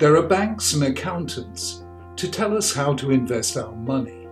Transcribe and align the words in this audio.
There 0.00 0.16
are 0.16 0.22
banks 0.22 0.72
and 0.72 0.82
accountants 0.84 1.84
to 2.16 2.30
tell 2.30 2.56
us 2.56 2.72
how 2.72 2.94
to 2.94 3.10
invest 3.10 3.58
our 3.58 3.76
money. 3.76 4.26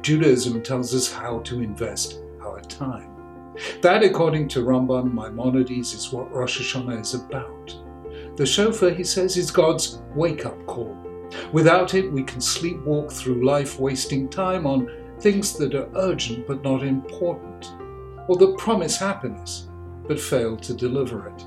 Judaism 0.00 0.62
tells 0.62 0.94
us 0.94 1.12
how 1.12 1.40
to 1.40 1.60
invest 1.60 2.20
our 2.40 2.60
time. 2.60 3.10
That, 3.82 4.04
according 4.04 4.46
to 4.50 4.60
Rambam 4.60 5.12
Maimonides, 5.12 5.92
is 5.92 6.12
what 6.12 6.30
Rosh 6.30 6.60
Hashanah 6.60 7.00
is 7.00 7.14
about. 7.14 7.76
The 8.36 8.46
shofar, 8.46 8.90
he 8.90 9.02
says, 9.02 9.36
is 9.36 9.50
God's 9.50 10.00
wake 10.14 10.46
up 10.46 10.66
call. 10.66 10.96
Without 11.50 11.94
it, 11.94 12.12
we 12.12 12.22
can 12.22 12.38
sleepwalk 12.38 13.10
through 13.10 13.44
life, 13.44 13.80
wasting 13.80 14.28
time 14.28 14.68
on 14.68 14.88
things 15.18 15.54
that 15.54 15.74
are 15.74 15.90
urgent 15.96 16.46
but 16.46 16.62
not 16.62 16.84
important, 16.84 17.72
or 18.28 18.36
that 18.36 18.56
promise 18.56 18.96
happiness 18.96 19.68
but 20.06 20.20
fail 20.20 20.56
to 20.58 20.74
deliver 20.74 21.26
it. 21.26 21.44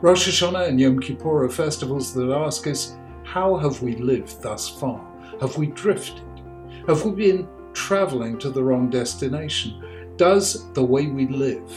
Rosh 0.00 0.28
Hashanah 0.28 0.68
and 0.68 0.80
Yom 0.80 1.00
Kippur 1.00 1.44
are 1.44 1.50
festivals 1.50 2.12
that 2.14 2.30
ask 2.30 2.66
us, 2.66 2.96
how 3.24 3.56
have 3.56 3.82
we 3.82 3.96
lived 3.96 4.42
thus 4.42 4.68
far? 4.68 5.04
Have 5.40 5.56
we 5.56 5.66
drifted? 5.68 6.22
Have 6.86 7.04
we 7.04 7.12
been 7.12 7.48
traveling 7.72 8.38
to 8.38 8.50
the 8.50 8.62
wrong 8.62 8.88
destination? 8.88 10.14
Does 10.16 10.72
the 10.72 10.84
way 10.84 11.06
we 11.06 11.26
live 11.26 11.70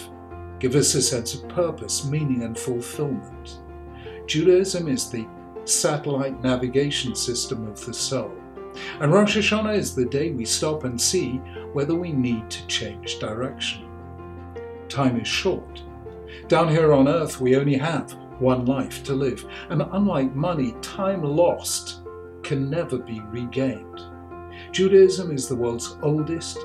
give 0.60 0.76
us 0.76 0.94
a 0.96 1.02
sense 1.02 1.34
of 1.34 1.48
purpose, 1.50 2.06
meaning, 2.06 2.44
and 2.44 2.58
fulfillment? 2.58 3.60
Judaism 4.28 4.88
is 4.88 5.10
the 5.10 5.28
satellite 5.66 6.42
navigation 6.44 7.16
system 7.16 7.68
of 7.68 7.84
the 7.86 7.94
soul. 7.94 8.32
And 9.00 9.12
Rosh 9.12 9.38
Hashanah 9.38 9.76
is 9.76 9.96
the 9.96 10.06
day 10.06 10.32
we 10.32 10.46
stop 10.46 10.84
and 10.84 11.00
see 11.00 11.38
whether 11.74 11.96
we 11.96 12.12
need 12.12 12.50
to 12.50 12.68
change 12.68 13.20
direction. 13.20 13.86
Time 14.88 15.20
is 15.20 15.28
short. 15.28 15.84
Down 16.48 16.70
here 16.70 16.94
on 16.94 17.08
earth, 17.08 17.40
we 17.40 17.56
only 17.56 17.78
have 17.78 18.12
one 18.40 18.66
life 18.66 19.04
to 19.04 19.14
live, 19.14 19.46
and 19.70 19.82
unlike 19.82 20.34
money, 20.36 20.76
time 20.82 21.24
lost 21.24 22.02
can 22.44 22.70
never 22.70 22.98
be 22.98 23.22
regained. 23.22 24.02
Judaism 24.72 25.32
is 25.32 25.48
the 25.48 25.56
world's 25.56 25.98
oldest 26.02 26.60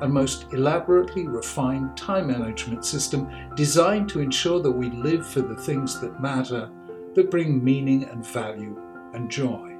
and 0.00 0.12
most 0.12 0.46
elaborately 0.52 1.28
refined 1.28 1.96
time 1.96 2.26
management 2.26 2.84
system 2.84 3.30
designed 3.54 4.08
to 4.08 4.20
ensure 4.20 4.60
that 4.60 4.70
we 4.70 4.90
live 4.90 5.26
for 5.26 5.42
the 5.42 5.56
things 5.56 6.00
that 6.00 6.20
matter, 6.20 6.68
that 7.14 7.30
bring 7.30 7.62
meaning 7.62 8.04
and 8.04 8.26
value 8.26 8.76
and 9.14 9.30
joy. 9.30 9.76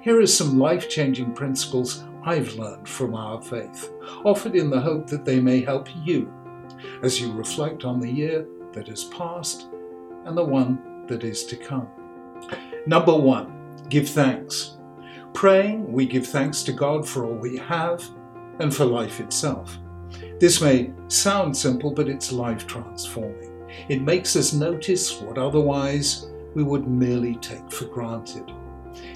Here 0.00 0.20
are 0.20 0.26
some 0.26 0.58
life 0.58 0.88
changing 0.88 1.32
principles 1.34 2.04
I've 2.24 2.54
learned 2.54 2.88
from 2.88 3.14
our 3.14 3.40
faith, 3.40 3.92
offered 4.24 4.56
in 4.56 4.68
the 4.68 4.80
hope 4.80 5.06
that 5.08 5.24
they 5.24 5.38
may 5.38 5.60
help 5.60 5.88
you 6.04 6.32
as 7.02 7.20
you 7.20 7.32
reflect 7.32 7.84
on 7.84 8.00
the 8.00 8.10
year 8.10 8.46
that 8.72 8.88
has 8.88 9.04
passed 9.04 9.68
and 10.24 10.36
the 10.36 10.44
one 10.44 11.04
that 11.06 11.24
is 11.24 11.44
to 11.46 11.56
come. 11.56 11.88
Number 12.86 13.14
one, 13.14 13.76
give 13.88 14.08
thanks. 14.08 14.76
Praying, 15.34 15.92
we 15.92 16.06
give 16.06 16.26
thanks 16.26 16.62
to 16.64 16.72
God 16.72 17.08
for 17.08 17.24
all 17.24 17.34
we 17.34 17.56
have 17.56 18.04
and 18.58 18.74
for 18.74 18.84
life 18.84 19.20
itself. 19.20 19.78
This 20.38 20.60
may 20.60 20.92
sound 21.08 21.56
simple, 21.56 21.90
but 21.92 22.08
it's 22.08 22.32
life 22.32 22.66
transforming. 22.66 23.68
It 23.88 24.02
makes 24.02 24.36
us 24.36 24.52
notice 24.52 25.20
what 25.20 25.38
otherwise 25.38 26.30
we 26.54 26.62
would 26.62 26.86
merely 26.86 27.36
take 27.36 27.70
for 27.70 27.86
granted. 27.86 28.50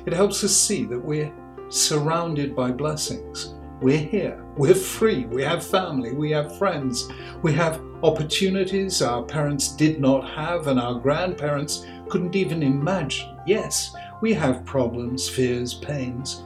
It 0.06 0.12
helps 0.12 0.44
us 0.44 0.54
see 0.54 0.84
that 0.84 1.02
we're 1.02 1.32
surrounded 1.68 2.54
by 2.54 2.70
blessings. 2.70 3.54
We're 3.80 3.96
here, 3.96 4.44
we're 4.58 4.74
free, 4.74 5.24
we 5.24 5.42
have 5.42 5.64
family, 5.64 6.12
we 6.12 6.30
have 6.32 6.58
friends, 6.58 7.08
we 7.40 7.54
have 7.54 7.80
opportunities 8.02 9.00
our 9.00 9.22
parents 9.22 9.68
did 9.68 9.98
not 9.98 10.28
have 10.28 10.66
and 10.66 10.78
our 10.78 10.96
grandparents 10.96 11.86
couldn't 12.10 12.36
even 12.36 12.62
imagine. 12.62 13.38
Yes, 13.46 13.96
we 14.20 14.34
have 14.34 14.66
problems, 14.66 15.30
fears, 15.30 15.72
pains, 15.72 16.42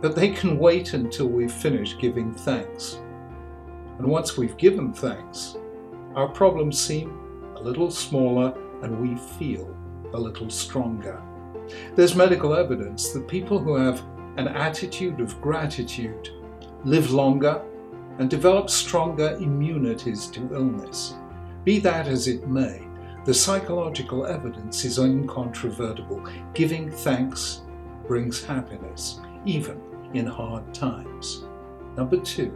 but 0.00 0.14
they 0.14 0.28
can 0.28 0.56
wait 0.56 0.92
until 0.92 1.26
we've 1.26 1.50
finished 1.50 1.98
giving 1.98 2.32
thanks. 2.32 3.00
And 3.98 4.06
once 4.06 4.36
we've 4.36 4.56
given 4.56 4.92
thanks, 4.92 5.56
our 6.14 6.28
problems 6.28 6.80
seem 6.80 7.10
a 7.56 7.60
little 7.60 7.90
smaller 7.90 8.56
and 8.84 9.00
we 9.00 9.16
feel 9.36 9.76
a 10.14 10.16
little 10.16 10.48
stronger. 10.48 11.20
There's 11.96 12.14
medical 12.14 12.54
evidence 12.54 13.10
that 13.10 13.26
people 13.26 13.58
who 13.58 13.74
have 13.74 14.00
an 14.36 14.46
attitude 14.46 15.18
of 15.18 15.40
gratitude 15.40 16.30
live 16.84 17.10
longer 17.10 17.62
and 18.18 18.28
develop 18.28 18.68
stronger 18.70 19.36
immunities 19.40 20.26
to 20.28 20.52
illness. 20.52 21.14
Be 21.64 21.78
that 21.80 22.06
as 22.06 22.28
it 22.28 22.48
may, 22.48 22.82
the 23.24 23.34
psychological 23.34 24.26
evidence 24.26 24.84
is 24.84 24.98
incontrovertible. 24.98 26.26
Giving 26.54 26.90
thanks 26.90 27.62
brings 28.06 28.42
happiness, 28.42 29.20
even 29.44 29.80
in 30.14 30.26
hard 30.26 30.72
times. 30.72 31.44
Number 31.96 32.16
two, 32.16 32.52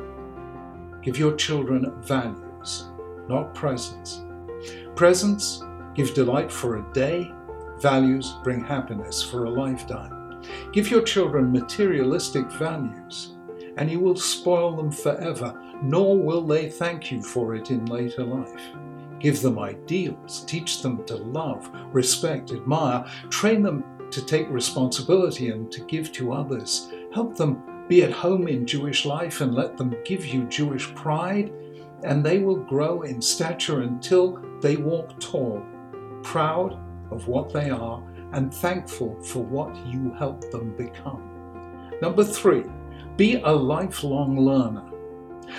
give 1.03 1.19
your 1.19 1.37
children 1.37 1.93
values, 2.03 2.91
not 3.28 3.55
presents. 3.55 4.22
Presents 4.97 5.62
give 5.94 6.15
delight 6.15 6.50
for 6.50 6.77
a 6.77 6.93
day, 6.93 7.31
values 7.81 8.34
bring 8.43 8.65
happiness 8.65 9.22
for 9.22 9.44
a 9.44 9.50
lifetime. 9.50 10.41
Give 10.72 10.91
your 10.91 11.03
children 11.03 11.53
materialistic 11.53 12.50
values, 12.53 13.31
and 13.77 13.91
you 13.91 14.00
will 14.00 14.16
spoil 14.16 14.77
them 14.77 14.91
forever, 14.91 15.59
nor 15.83 16.19
will 16.19 16.43
they 16.43 16.69
thank 16.69 17.10
you 17.10 17.22
for 17.22 17.55
it 17.55 17.71
in 17.71 17.87
later 17.87 18.25
life. 18.25 18.62
Give 19.19 19.41
them 19.41 19.59
ideals, 19.59 20.44
teach 20.47 20.83
them 20.83 21.05
to 21.06 21.16
love, 21.16 21.71
respect, 21.93 22.53
admire, 22.53 23.05
train 23.31 23.62
them 23.62 23.84
to 24.11 24.25
take 24.25 24.49
responsibility 24.50 25.49
and 25.49 25.71
to 25.72 25.81
give 25.84 26.12
to 26.12 26.32
others. 26.32 26.91
Help 27.15 27.37
them 27.37 27.87
be 27.88 28.03
at 28.03 28.12
home 28.12 28.49
in 28.49 28.66
Jewish 28.66 29.05
life 29.05 29.41
and 29.41 29.55
let 29.55 29.77
them 29.77 29.97
give 30.05 30.27
you 30.27 30.44
Jewish 30.44 30.94
pride, 30.94 31.53
and 32.05 32.25
they 32.25 32.38
will 32.38 32.56
grow 32.56 33.03
in 33.03 33.22
stature 33.22 33.82
until 33.82 34.43
they 34.61 34.77
walk 34.77 35.19
tall, 35.21 35.62
proud 36.22 36.78
of 37.11 37.28
what 37.28 37.53
they 37.53 37.71
are 37.71 38.03
and 38.32 38.53
thankful 38.53 39.21
for 39.22 39.43
what 39.43 39.75
you 39.87 40.12
help 40.19 40.50
them 40.50 40.75
become. 40.77 41.28
Number 42.00 42.25
three, 42.25 42.65
be 43.17 43.41
a 43.43 43.50
lifelong 43.50 44.39
learner. 44.39 44.84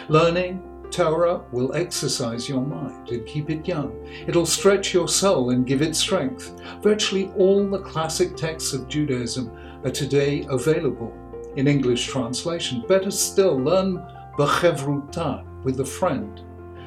Learning 0.09 0.61
Torah 0.91 1.41
will 1.51 1.73
exercise 1.73 2.47
your 2.47 2.61
mind 2.61 3.09
and 3.09 3.25
keep 3.25 3.49
it 3.49 3.67
young. 3.67 4.07
It'll 4.27 4.45
stretch 4.45 4.93
your 4.93 5.07
soul 5.07 5.49
and 5.49 5.65
give 5.65 5.81
it 5.81 5.95
strength. 5.95 6.53
Virtually 6.81 7.31
all 7.35 7.67
the 7.67 7.79
classic 7.79 8.35
texts 8.35 8.73
of 8.73 8.87
Judaism 8.87 9.51
are 9.83 9.91
today 9.91 10.45
available 10.49 11.11
in 11.55 11.67
English 11.67 12.07
translation. 12.07 12.83
Better 12.87 13.11
still, 13.11 13.59
learn 13.59 14.05
Bechevruta 14.37 15.43
with 15.63 15.79
a 15.79 15.85
friend 15.85 16.41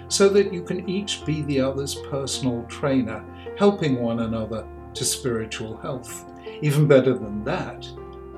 so 0.08 0.28
that 0.28 0.52
you 0.52 0.62
can 0.62 0.88
each 0.88 1.24
be 1.24 1.42
the 1.42 1.60
other's 1.60 1.96
personal 1.96 2.64
trainer, 2.68 3.24
helping 3.58 4.00
one 4.00 4.20
another 4.20 4.66
to 4.94 5.04
spiritual 5.04 5.76
health. 5.78 6.24
Even 6.62 6.86
better 6.86 7.12
than 7.14 7.42
that, 7.44 7.86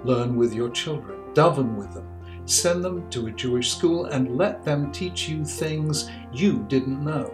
learn 0.05 0.34
with 0.37 0.55
your 0.55 0.71
children, 0.71 1.19
daven 1.34 1.75
with 1.77 1.93
them, 1.93 2.09
send 2.50 2.84
them 2.84 3.09
to 3.10 3.26
a 3.26 3.32
Jewish 3.32 3.72
school 3.72 4.06
and 4.06 4.36
let 4.36 4.64
them 4.64 4.91
teach 4.92 5.28
you 5.28 5.44
things 5.44 6.10
you 6.32 6.64
didn't 6.69 7.04
know. 7.04 7.32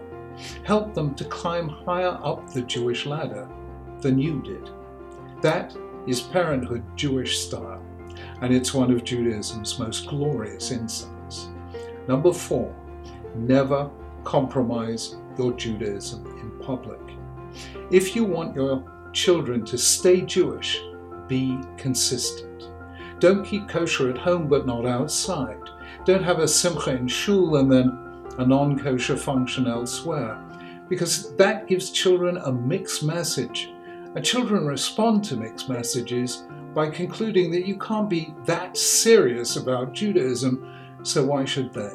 Help 0.65 0.95
them 0.95 1.15
to 1.15 1.25
climb 1.25 1.69
higher 1.69 2.19
up 2.23 2.51
the 2.51 2.63
Jewish 2.63 3.07
ladder 3.07 3.49
than 4.01 4.19
you 4.19 4.43
did. 4.43 4.71
That 5.43 5.77
is 6.07 6.21
parenthood 6.21 6.83
Jewish 6.97 7.39
style, 7.39 7.83
and 8.41 8.53
it's 8.53 8.75
one 8.75 8.91
of 8.91 9.05
Judaism's 9.05 9.79
most 9.79 10.07
glorious 10.07 10.71
insights. 10.71 11.49
Number 12.09 12.33
four, 12.33 12.75
never 13.35 13.91
compromise 14.25 15.17
your 15.39 15.53
Judaism 15.53 16.27
in 16.41 16.59
public. 16.65 17.01
If 17.91 18.17
you 18.17 18.25
want 18.25 18.57
your 18.57 18.85
children 19.13 19.65
to 19.67 19.79
stay 19.79 20.23
Jewish, 20.23 20.81
be 21.29 21.59
consistent. 21.77 22.54
Don't 23.19 23.45
keep 23.45 23.69
kosher 23.69 24.11
at 24.11 24.19
home 24.19 24.49
but 24.49 24.67
not 24.67 24.87
outside. 24.87 25.61
Don't 26.05 26.25
have 26.25 26.41
a 26.41 26.49
simcha 26.49 26.91
in 26.91 27.09
shul 27.09 27.57
and 27.57 27.71
then 27.71 28.05
a 28.39 28.47
non 28.47 28.79
kosher 28.79 29.17
function 29.17 29.67
elsewhere, 29.67 30.39
because 30.89 31.35
that 31.37 31.67
gives 31.67 31.91
children 31.91 32.37
a 32.39 32.53
mixed 32.53 33.03
message. 33.03 33.71
And 34.15 34.25
children 34.25 34.67
respond 34.67 35.25
to 35.25 35.37
mixed 35.37 35.69
messages 35.69 36.45
by 36.75 36.91
concluding 36.91 37.51
that 37.53 37.67
you 37.67 37.79
can't 37.79 38.09
be 38.11 38.35
that 38.45 38.77
serious 38.77 39.57
about 39.57 39.93
Judaism, 39.93 40.73
so 41.03 41.25
why 41.25 41.45
should 41.45 41.73
they? 41.73 41.91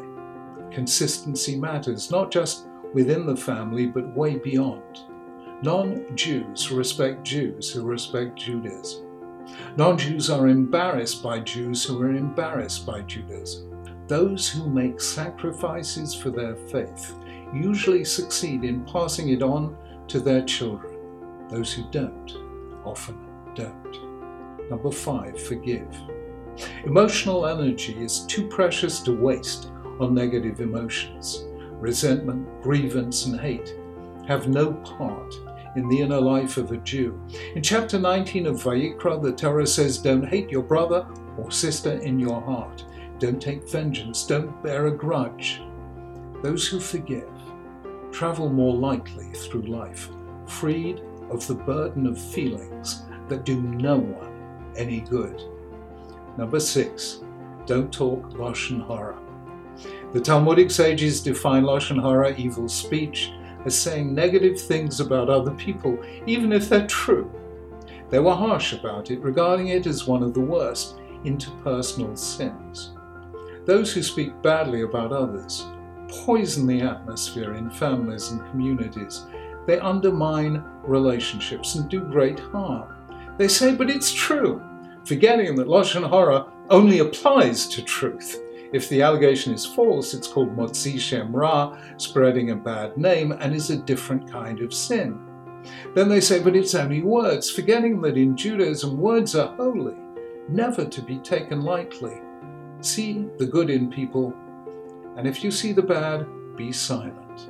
Consistency 0.71 1.57
matters, 1.57 2.11
not 2.11 2.31
just 2.31 2.67
within 2.93 3.25
the 3.25 3.35
family, 3.35 3.85
but 3.85 4.15
way 4.15 4.37
beyond. 4.37 5.01
Non 5.61 6.05
Jews 6.15 6.71
respect 6.71 7.23
Jews 7.23 7.69
who 7.69 7.83
respect 7.83 8.37
Judaism. 8.37 9.08
Non 9.77 9.97
Jews 9.97 10.29
are 10.29 10.47
embarrassed 10.47 11.23
by 11.23 11.39
Jews 11.39 11.83
who 11.83 12.01
are 12.01 12.11
embarrassed 12.11 12.85
by 12.85 13.01
Judaism. 13.01 13.65
Those 14.07 14.49
who 14.49 14.69
make 14.69 14.99
sacrifices 14.99 16.15
for 16.15 16.31
their 16.31 16.55
faith 16.55 17.15
usually 17.53 18.03
succeed 18.03 18.63
in 18.63 18.83
passing 18.85 19.29
it 19.29 19.43
on 19.43 19.77
to 20.07 20.19
their 20.19 20.43
children. 20.43 21.47
Those 21.49 21.71
who 21.71 21.83
don't 21.91 22.35
often 22.83 23.17
don't. 23.55 24.69
Number 24.69 24.91
five, 24.91 25.41
forgive. 25.41 25.87
Emotional 26.85 27.45
energy 27.45 27.95
is 28.03 28.25
too 28.25 28.47
precious 28.47 28.99
to 29.01 29.13
waste 29.13 29.71
on 29.99 30.13
negative 30.13 30.61
emotions. 30.61 31.45
Resentment, 31.73 32.47
grievance, 32.61 33.25
and 33.25 33.39
hate 33.39 33.75
have 34.27 34.47
no 34.47 34.73
part 34.73 35.33
in 35.75 35.87
the 35.89 36.01
inner 36.01 36.19
life 36.19 36.57
of 36.57 36.71
a 36.71 36.77
Jew. 36.77 37.21
In 37.55 37.61
chapter 37.61 37.99
19 37.99 38.47
of 38.47 38.55
Vayikra, 38.55 39.21
the 39.21 39.31
Torah 39.31 39.67
says, 39.67 39.97
Don't 39.97 40.27
hate 40.27 40.49
your 40.49 40.63
brother 40.63 41.07
or 41.37 41.51
sister 41.51 41.93
in 41.93 42.19
your 42.19 42.41
heart. 42.41 42.85
Don't 43.19 43.41
take 43.41 43.69
vengeance. 43.69 44.25
Don't 44.25 44.63
bear 44.63 44.87
a 44.87 44.91
grudge. 44.91 45.61
Those 46.41 46.67
who 46.67 46.79
forgive 46.79 47.29
travel 48.11 48.49
more 48.49 48.75
lightly 48.75 49.29
through 49.33 49.63
life, 49.63 50.09
freed 50.47 51.01
of 51.29 51.45
the 51.47 51.55
burden 51.55 52.07
of 52.07 52.19
feelings 52.19 53.03
that 53.27 53.45
do 53.45 53.61
no 53.61 53.97
one 53.97 54.73
any 54.75 55.01
good. 55.01 55.41
Number 56.37 56.59
six, 56.59 57.21
don't 57.65 57.93
talk 57.93 58.31
Lashon 58.31 58.85
Hara. 58.87 59.19
The 60.13 60.19
Talmudic 60.19 60.71
sages 60.71 61.21
define 61.21 61.63
Lashon 61.63 62.01
Hara, 62.01 62.35
evil 62.35 62.67
speech, 62.67 63.31
as 63.65 63.79
saying 63.79 64.13
negative 64.13 64.59
things 64.59 64.99
about 64.99 65.29
other 65.29 65.51
people, 65.51 65.97
even 66.25 66.51
if 66.51 66.69
they're 66.69 66.87
true. 66.87 67.31
They 68.09 68.19
were 68.19 68.35
harsh 68.35 68.73
about 68.73 69.11
it, 69.11 69.19
regarding 69.19 69.67
it 69.67 69.85
as 69.85 70.07
one 70.07 70.23
of 70.23 70.33
the 70.33 70.39
worst 70.39 70.99
interpersonal 71.23 72.17
sins. 72.17 72.93
Those 73.65 73.93
who 73.93 74.01
speak 74.01 74.41
badly 74.41 74.81
about 74.81 75.11
others 75.11 75.65
poison 76.09 76.65
the 76.65 76.81
atmosphere 76.81 77.53
in 77.53 77.69
families 77.69 78.31
and 78.31 78.49
communities. 78.49 79.25
They 79.67 79.79
undermine 79.79 80.63
relationships 80.83 81.75
and 81.75 81.89
do 81.89 82.01
great 82.01 82.39
harm. 82.39 82.95
They 83.37 83.47
say, 83.47 83.75
but 83.75 83.89
it's 83.89 84.11
true, 84.11 84.61
forgetting 85.05 85.55
that 85.55 85.67
Lashon 85.67 86.09
Hara 86.09 86.47
only 86.69 86.99
applies 86.99 87.67
to 87.67 87.83
truth. 87.83 88.39
If 88.71 88.87
the 88.89 89.01
allegation 89.01 89.53
is 89.53 89.65
false, 89.65 90.13
it's 90.13 90.27
called 90.27 90.55
Motzi 90.55 90.99
Shem 90.99 91.35
Ra, 91.35 91.77
spreading 91.97 92.51
a 92.51 92.55
bad 92.55 92.97
name, 92.97 93.31
and 93.31 93.53
is 93.53 93.71
a 93.71 93.77
different 93.77 94.31
kind 94.31 94.61
of 94.61 94.73
sin. 94.73 95.19
Then 95.95 96.07
they 96.07 96.21
say, 96.21 96.41
but 96.41 96.55
it's 96.55 96.75
only 96.75 97.01
words, 97.01 97.49
forgetting 97.49 97.99
that 98.01 98.17
in 98.17 98.37
Judaism 98.37 98.97
words 98.97 99.35
are 99.35 99.55
holy, 99.55 99.97
never 100.47 100.85
to 100.85 101.01
be 101.01 101.17
taken 101.17 101.61
lightly. 101.61 102.21
See 102.81 103.27
the 103.37 103.45
good 103.45 103.69
in 103.69 103.89
people, 103.89 104.35
and 105.17 105.27
if 105.27 105.43
you 105.43 105.51
see 105.51 105.73
the 105.73 105.81
bad, 105.81 106.27
be 106.55 106.71
silent. 106.71 107.49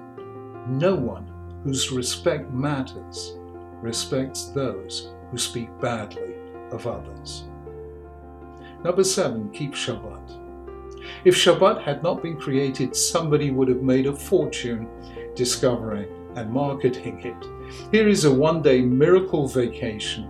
No 0.68 0.96
one 0.96 1.30
whose 1.64 1.92
respect 1.92 2.50
matters 2.52 3.36
respects 3.82 4.46
those 4.46 5.14
who 5.30 5.38
speak 5.38 5.70
badly 5.80 6.36
of 6.72 6.88
others. 6.88 7.44
Number 8.84 9.04
seven, 9.04 9.50
keep 9.52 9.74
Shabbat. 9.74 10.49
If 11.26 11.36
Shabbat 11.36 11.82
had 11.82 12.04
not 12.04 12.24
been 12.24 12.38
created, 12.38 12.96
somebody 12.96 13.52
would 13.52 13.68
have 13.68 13.82
made 13.82 14.08
a 14.08 14.16
fortune 14.16 14.88
discovering 15.36 16.08
and 16.36 16.52
marketing 16.52 17.22
it. 17.24 17.92
Here 17.92 18.08
is 18.08 18.26
a 18.26 18.34
one 18.34 18.62
day 18.62 18.82
miracle 18.82 19.48
vacation 19.48 20.30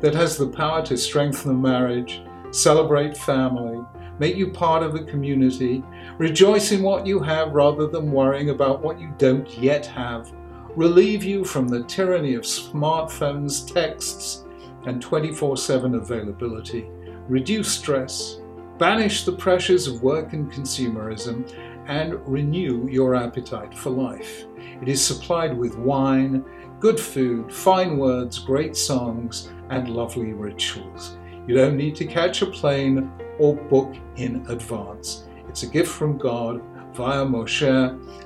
that 0.00 0.14
has 0.14 0.36
the 0.36 0.48
power 0.48 0.84
to 0.86 0.96
strengthen 0.96 1.60
marriage, 1.60 2.22
celebrate 2.50 3.16
family, 3.16 3.80
make 4.18 4.36
you 4.36 4.50
part 4.50 4.82
of 4.82 4.94
a 4.94 5.04
community, 5.04 5.82
rejoice 6.18 6.72
in 6.72 6.82
what 6.82 7.06
you 7.06 7.18
have 7.20 7.52
rather 7.52 7.86
than 7.86 8.12
worrying 8.12 8.50
about 8.50 8.82
what 8.82 9.00
you 9.00 9.12
don't 9.18 9.48
yet 9.58 9.86
have, 9.86 10.32
relieve 10.76 11.24
you 11.24 11.44
from 11.44 11.68
the 11.68 11.84
tyranny 11.84 12.34
of 12.34 12.42
smartphones, 12.42 13.72
texts, 13.72 14.44
and 14.86 15.00
24 15.00 15.56
7 15.56 15.94
availability, 15.94 16.88
reduce 17.28 17.72
stress, 17.72 18.40
banish 18.82 19.22
the 19.22 19.30
pressures 19.30 19.86
of 19.86 20.02
work 20.02 20.32
and 20.32 20.50
consumerism, 20.50 21.48
and 21.86 22.14
renew 22.26 22.88
your 22.88 23.14
appetite 23.14 23.72
for 23.72 23.90
life. 23.90 24.44
It 24.58 24.88
is 24.88 25.06
supplied 25.06 25.56
with 25.56 25.78
wine, 25.78 26.44
good 26.80 26.98
food, 26.98 27.54
fine 27.54 27.96
words, 27.96 28.40
great 28.40 28.74
songs, 28.74 29.52
and 29.70 29.88
lovely 29.88 30.32
rituals. 30.32 31.16
You 31.46 31.54
don't 31.54 31.76
need 31.76 31.94
to 31.94 32.04
catch 32.04 32.42
a 32.42 32.46
plane 32.46 33.08
or 33.38 33.54
book 33.54 33.94
in 34.16 34.44
advance. 34.48 35.28
It's 35.48 35.62
a 35.62 35.68
gift 35.68 35.92
from 35.92 36.18
God 36.18 36.60
via 36.92 37.24
Moshe, 37.24 37.70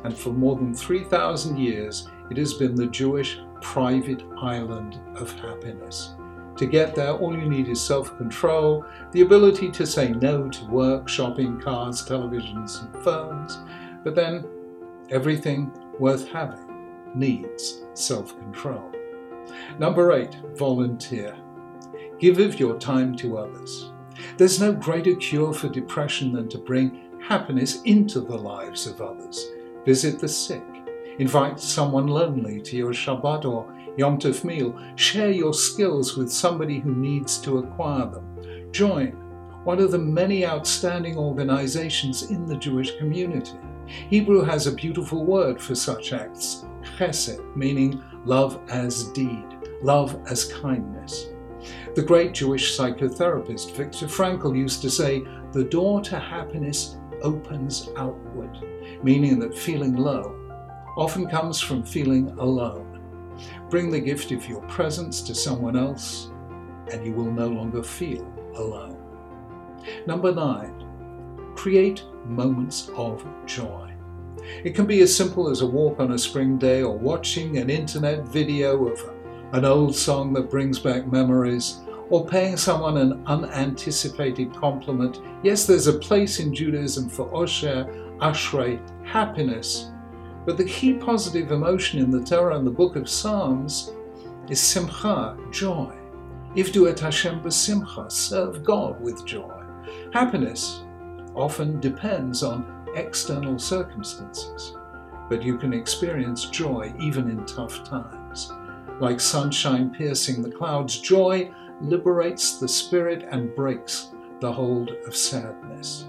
and 0.05 0.17
for 0.17 0.31
more 0.31 0.57
than 0.57 0.75
3,000 0.75 1.59
years, 1.59 2.09
it 2.31 2.39
has 2.39 2.55
been 2.55 2.75
the 2.75 2.87
Jewish 2.87 3.39
private 3.61 4.23
island 4.41 4.99
of 5.17 5.31
happiness. 5.33 6.15
To 6.57 6.67
get 6.67 6.95
there, 6.95 7.13
all 7.13 7.37
you 7.37 7.49
need 7.49 7.69
is 7.69 7.81
self 7.81 8.17
control, 8.17 8.85
the 9.13 9.21
ability 9.21 9.71
to 9.73 9.87
say 9.87 10.11
no 10.13 10.49
to 10.49 10.65
work, 10.67 11.09
shopping, 11.09 11.61
cars, 11.61 12.03
televisions, 12.03 12.83
and 12.83 13.05
phones. 13.05 13.59
But 14.05 14.15
then, 14.15 14.47
everything 15.11 15.71
worth 15.99 16.29
having 16.29 16.67
needs 17.15 17.83
self 17.95 18.39
control. 18.39 18.91
Number 19.79 20.13
eight, 20.13 20.37
volunteer. 20.55 21.37
Give 22.19 22.39
of 22.39 22.59
your 22.59 22.79
time 22.79 23.15
to 23.17 23.37
others. 23.37 23.93
There's 24.39 24.61
no 24.61 24.73
greater 24.73 25.15
cure 25.17 25.53
for 25.53 25.69
depression 25.69 26.33
than 26.33 26.49
to 26.49 26.59
bring 26.59 27.21
happiness 27.21 27.83
into 27.83 28.21
the 28.21 28.37
lives 28.37 28.87
of 28.87 29.03
others. 29.03 29.47
Visit 29.85 30.19
the 30.19 30.29
sick. 30.29 30.65
Invite 31.19 31.59
someone 31.59 32.09
lonely 32.09 32.61
to 32.61 32.77
your 32.77 32.93
Shabbat 32.93 33.47
or 33.47 33.75
Yom 33.97 34.19
Tov 34.19 34.45
meal. 34.45 34.79
Share 34.97 35.31
your 35.31 35.55
skills 35.55 36.15
with 36.15 36.31
somebody 36.31 36.79
who 36.79 36.95
needs 36.95 37.39
to 37.39 37.59
acquire 37.59 38.07
them. 38.07 38.71
Join 38.71 39.13
one 39.65 39.81
of 39.81 39.93
the 39.93 39.99
many 39.99 40.47
outstanding 40.47 41.17
organizations 41.17 42.31
in 42.31 42.45
the 42.45 42.57
Jewish 42.57 42.99
community. 42.99 43.57
Hebrew 43.87 44.43
has 44.43 44.67
a 44.67 44.73
beautiful 44.73 45.25
word 45.25 45.61
for 45.61 45.75
such 45.75 46.13
acts, 46.13 46.67
chesed, 46.99 47.57
meaning 47.57 48.03
love 48.27 48.61
as 48.69 49.05
deed, 49.13 49.47
love 49.83 50.21
as 50.27 50.53
kindness. 50.53 51.29
The 51.95 52.03
great 52.03 52.35
Jewish 52.35 52.77
psychotherapist 52.77 53.75
Viktor 53.75 54.07
Frankl 54.07 54.55
used 54.55 54.83
to 54.83 54.91
say, 54.91 55.25
The 55.53 55.65
door 55.65 56.03
to 56.03 56.19
happiness 56.19 56.99
opens 57.23 57.89
outward, 57.97 58.51
meaning 59.03 59.39
that 59.39 59.57
feeling 59.57 59.97
low 59.97 60.46
often 60.97 61.29
comes 61.29 61.61
from 61.61 61.85
feeling 61.85 62.31
alone. 62.39 63.01
Bring 63.69 63.91
the 63.91 64.01
gift 64.01 64.33
of 64.33 64.49
your 64.49 64.63
presence 64.63 65.21
to 65.23 65.35
someone 65.35 65.77
else, 65.77 66.31
and 66.91 67.05
you 67.05 67.13
will 67.13 67.31
no 67.31 67.49
longer 67.49 67.83
feel 67.83 68.27
alone. 68.55 68.97
Number 70.07 70.33
nine, 70.33 70.85
create 71.55 72.05
moments 72.25 72.91
of 72.97 73.27
joy. 73.45 73.93
It 74.65 74.75
can 74.75 74.87
be 74.87 75.01
as 75.03 75.15
simple 75.15 75.49
as 75.49 75.61
a 75.61 75.67
walk 75.67 76.01
on 76.01 76.13
a 76.13 76.19
spring 76.19 76.57
day 76.59 76.83
or 76.83 76.97
watching 76.97 77.59
an 77.59 77.69
internet 77.69 78.27
video 78.29 78.87
of 78.89 79.03
an 79.53 79.65
old 79.65 79.95
song 79.95 80.33
that 80.35 80.51
brings 80.51 80.79
back 80.79 81.11
memories, 81.11 81.81
or 82.09 82.27
paying 82.27 82.57
someone 82.57 82.97
an 82.99 83.23
unanticipated 83.27 84.55
compliment. 84.55 85.21
Yes, 85.43 85.67
there's 85.67 85.89
a 85.89 85.99
place 85.99 86.39
in 86.39 86.55
Judaism 86.55 87.09
for 87.09 87.29
Osher, 87.31 87.87
Ashrei, 88.19 88.81
happiness, 89.05 89.91
but 90.47 90.57
the 90.57 90.65
key 90.65 90.95
positive 90.95 91.51
emotion 91.51 91.99
in 91.99 92.11
the 92.11 92.23
Torah 92.23 92.57
and 92.57 92.67
the 92.67 92.71
book 92.71 92.95
of 92.95 93.09
Psalms 93.09 93.93
is 94.49 94.61
simcha, 94.61 95.37
joy. 95.51 95.93
Ivdu 96.55 96.89
et 96.89 97.01
Hashem 97.01 97.41
b'simcha, 97.41 98.11
serve 98.11 98.65
God 98.65 99.01
with 99.01 99.27
joy. 99.27 99.63
Happiness 100.13 100.85
often 101.35 101.81
depends 101.81 102.45
on 102.45 102.65
external 102.95 103.59
circumstances, 103.59 104.77
but 105.29 105.43
you 105.43 105.59
can 105.59 105.75
experience 105.75 106.47
joy 106.47 106.95
even 107.01 107.29
in 107.29 107.45
tough 107.45 107.83
times. 107.85 108.53
Like 109.01 109.21
sunshine 109.21 109.91
piercing 109.91 110.43
the 110.43 110.51
clouds, 110.51 111.01
joy 111.01 111.51
liberates 111.81 112.59
the 112.59 112.69
spirit 112.69 113.27
and 113.31 113.55
breaks 113.55 114.13
the 114.41 114.51
hold 114.51 114.91
of 115.07 115.15
sadness. 115.15 116.07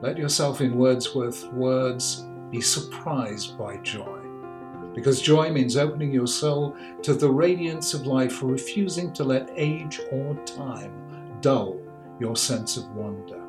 Let 0.00 0.18
yourself, 0.18 0.60
in 0.60 0.76
Wordsworth's 0.76 1.46
words, 1.46 2.26
be 2.50 2.60
surprised 2.60 3.58
by 3.58 3.76
joy. 3.78 4.20
Because 4.94 5.20
joy 5.20 5.50
means 5.50 5.76
opening 5.76 6.12
your 6.12 6.26
soul 6.26 6.76
to 7.02 7.14
the 7.14 7.30
radiance 7.30 7.94
of 7.94 8.06
life, 8.06 8.42
refusing 8.42 9.12
to 9.14 9.24
let 9.24 9.50
age 9.56 10.00
or 10.12 10.34
time 10.46 11.38
dull 11.40 11.80
your 12.20 12.36
sense 12.36 12.76
of 12.76 12.88
wonder. 12.90 13.42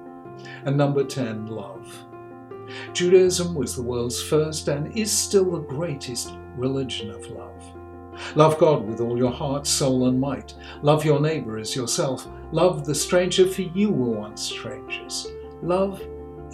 And 0.66 0.76
number 0.76 1.04
10, 1.04 1.46
love. 1.48 2.06
Judaism 2.94 3.54
was 3.54 3.76
the 3.76 3.84
world's 3.84 4.22
first 4.22 4.68
and 4.68 4.98
is 4.98 5.12
still 5.12 5.52
the 5.52 5.60
greatest 5.60 6.34
religion 6.58 7.12
of 7.12 7.28
love. 7.28 7.64
Love 8.36 8.58
God 8.58 8.88
with 8.88 9.02
all 9.02 9.18
your 9.18 9.32
heart, 9.32 9.68
soul, 9.68 10.08
and 10.08 10.20
might. 10.20 10.56
Love 10.82 11.06
your 11.06 11.20
neighbor 11.20 11.58
as 11.58 11.76
yourself. 11.76 12.28
Love 12.52 12.86
the 12.86 12.96
stranger, 12.96 13.48
for 13.48 13.62
you 13.62 13.92
were 13.92 14.20
once 14.20 14.42
strangers. 14.42 15.28
Love 15.62 16.02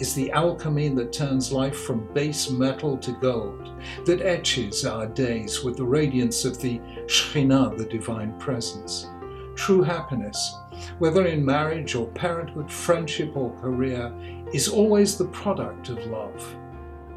is 0.02 0.14
the 0.14 0.32
alchemy 0.32 0.88
that 0.88 1.12
turns 1.12 1.52
life 1.52 1.78
from 1.84 2.12
base 2.12 2.50
metal 2.50 2.98
to 2.98 3.12
gold, 3.20 3.70
that 4.04 4.20
etches 4.20 4.84
our 4.84 5.06
days 5.06 5.62
with 5.62 5.76
the 5.76 5.84
radiance 5.84 6.44
of 6.44 6.60
the 6.60 6.80
Shekhinah, 7.06 7.78
the 7.78 7.84
divine 7.84 8.36
presence. 8.40 9.06
True 9.54 9.80
happiness, 9.80 10.56
whether 10.98 11.26
in 11.26 11.44
marriage 11.44 11.94
or 11.94 12.08
parenthood, 12.08 12.68
friendship 12.68 13.36
or 13.36 13.56
career, 13.60 14.12
is 14.52 14.66
always 14.66 15.16
the 15.16 15.28
product 15.28 15.88
of 15.90 16.04
love. 16.06 16.56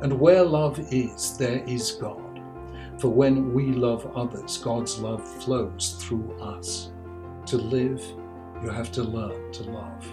And 0.04 0.20
where 0.20 0.44
love 0.44 0.78
is, 0.94 1.36
there 1.40 1.64
is 1.66 1.94
God. 1.94 2.40
For 3.00 3.10
when 3.10 3.52
we 3.52 3.72
love 3.72 4.16
others, 4.16 4.60
God's 4.60 5.00
love 5.00 5.28
flows 5.44 5.98
through 6.02 6.38
us. 6.40 6.92
To 7.48 7.58
live, 7.58 8.04
you 8.62 8.70
have 8.70 8.92
to 8.92 9.02
learn 9.02 9.52
to 9.54 9.64
love. 9.72 10.06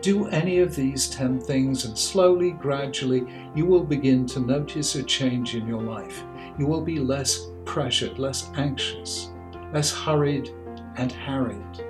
Do 0.00 0.28
any 0.28 0.58
of 0.58 0.74
these 0.74 1.08
10 1.10 1.40
things, 1.40 1.84
and 1.84 1.96
slowly, 1.96 2.52
gradually, 2.52 3.26
you 3.54 3.66
will 3.66 3.84
begin 3.84 4.26
to 4.26 4.40
notice 4.40 4.94
a 4.94 5.02
change 5.02 5.54
in 5.54 5.66
your 5.66 5.82
life. 5.82 6.22
You 6.58 6.66
will 6.66 6.82
be 6.82 6.98
less 6.98 7.48
pressured, 7.64 8.18
less 8.18 8.50
anxious, 8.56 9.30
less 9.72 9.92
hurried 9.92 10.50
and 10.96 11.10
harried. 11.10 11.84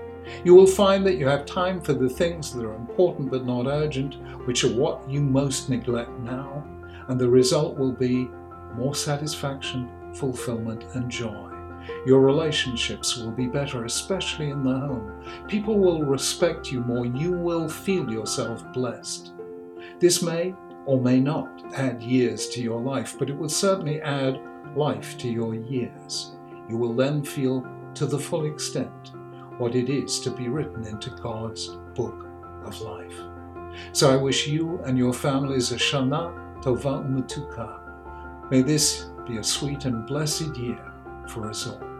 You 0.45 0.55
will 0.55 0.67
find 0.67 1.05
that 1.07 1.19
you 1.19 1.27
have 1.27 1.45
time 1.47 1.81
for 1.81 1.93
the 1.93 2.09
things 2.09 2.53
that 2.53 2.65
are 2.65 2.75
important 2.75 3.31
but 3.31 3.45
not 3.45 3.67
urgent, 3.67 4.15
which 4.47 4.65
are 4.65 4.75
what 4.75 5.09
you 5.09 5.21
most 5.21 5.69
neglect 5.69 6.11
now, 6.21 6.65
and 7.09 7.21
the 7.21 7.29
result 7.29 7.77
will 7.77 7.93
be 7.93 8.29
more 8.75 8.95
satisfaction, 8.95 9.89
fulfillment, 10.15 10.85
and 10.95 11.11
joy. 11.11 11.54
Your 12.07 12.21
relationships 12.21 13.17
will 13.17 13.31
be 13.31 13.47
better, 13.47 13.85
especially 13.85 14.51
in 14.51 14.63
the 14.63 14.79
home. 14.79 15.25
People 15.49 15.79
will 15.79 16.03
respect 16.03 16.71
you 16.71 16.81
more. 16.81 17.07
You 17.07 17.33
will 17.33 17.69
feel 17.69 18.11
yourself 18.11 18.65
blessed. 18.73 19.33
This 20.01 20.23
may 20.23 20.55
or 20.87 21.01
may 21.01 21.21
not 21.21 21.49
add 21.75 22.03
years 22.03 22.49
to 22.51 22.61
your 22.61 22.81
life, 22.81 23.17
but 23.19 23.31
it 23.31 23.37
will 23.37 23.49
certainly 23.49 24.01
add 24.03 24.41
life 24.77 25.17
to 25.19 25.29
your 25.29 25.55
years. 25.55 26.37
You 26.69 26.77
will 26.77 26.95
then 26.95 27.25
feel 27.25 27.67
to 27.95 28.07
the 28.07 28.19
full 28.19 28.45
extent 28.47 29.13
what 29.59 29.75
it 29.75 29.89
is 29.89 30.21
to 30.21 30.31
be 30.31 30.49
written 30.49 30.87
into 30.87 31.11
God's 31.11 31.69
book 31.95 32.27
of 32.65 32.81
life. 32.81 33.19
So 33.93 34.11
I 34.11 34.17
wish 34.17 34.47
you 34.47 34.81
and 34.85 34.99
your 34.99 35.13
families 35.13 35.73
a 35.73 35.77
Shana 35.77 36.63
Tova 36.63 37.05
Umetuka. 37.05 38.51
May 38.51 38.63
this 38.63 39.11
be 39.27 39.39
a 39.39 39.45
sweet 39.45 39.85
and 39.85 40.07
blessed 40.07 40.57
year 40.57 40.94
for 41.29 41.49
us 41.49 41.67
all. 41.67 41.94